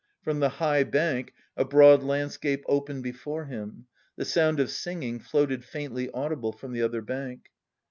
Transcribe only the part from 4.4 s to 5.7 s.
of singing floated